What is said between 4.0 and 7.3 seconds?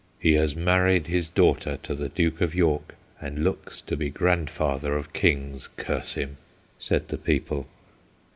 grandfather of kings, curse him/ said the